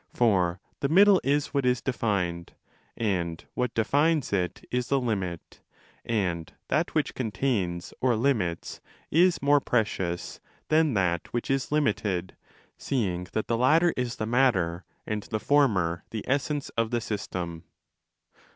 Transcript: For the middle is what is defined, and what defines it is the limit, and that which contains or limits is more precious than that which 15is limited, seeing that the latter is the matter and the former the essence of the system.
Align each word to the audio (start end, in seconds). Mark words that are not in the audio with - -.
For 0.15 0.59
the 0.79 0.89
middle 0.89 1.21
is 1.23 1.53
what 1.53 1.63
is 1.63 1.79
defined, 1.79 2.53
and 2.97 3.45
what 3.53 3.75
defines 3.75 4.33
it 4.33 4.65
is 4.71 4.87
the 4.87 4.99
limit, 4.99 5.61
and 6.03 6.51
that 6.69 6.95
which 6.95 7.13
contains 7.13 7.93
or 8.01 8.15
limits 8.15 8.81
is 9.11 9.43
more 9.43 9.59
precious 9.59 10.39
than 10.69 10.95
that 10.95 11.31
which 11.31 11.49
15is 11.49 11.71
limited, 11.71 12.35
seeing 12.79 13.25
that 13.33 13.45
the 13.45 13.55
latter 13.57 13.93
is 13.95 14.15
the 14.15 14.25
matter 14.25 14.85
and 15.05 15.21
the 15.29 15.39
former 15.39 16.03
the 16.09 16.27
essence 16.27 16.69
of 16.69 16.89
the 16.89 16.99
system. 16.99 17.63